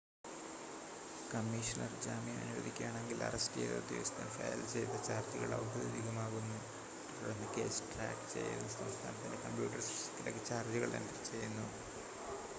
commissioner 1.31 1.91
ജാമ്യം 2.05 2.37
അനുവദിക്കുകയാണെങ്കിൽ 2.37 3.19
arrest 3.23 3.57
ചെയ്ത 3.57 3.75
ഉദ്യോഗസ്ഥൻ 3.75 4.27
ഫയൽ 4.27 4.61
ചെയ്ത 4.71 5.01
ചാർജുകൾ 5.07 5.51
ഔദ്യോഗികമാക്കുന്നു 5.57 6.57
തുടർന്ന് 7.11 7.49
കേസ് 7.55 7.85
ട്രാക്ക് 7.91 8.27
ചെയ്യുന്ന 8.33 8.71
സംസ്ഥാനത്തിൻ്റെ 8.75 9.39
കമ്പ്യൂട്ടർ 9.45 9.79
സിസ്റ്റത്തിലേക്ക് 9.81 10.43
ചാർജുകൾ 10.45 10.91
എൻ്റർ 10.95 11.19
ചെയ്യുന്നു 11.31 11.67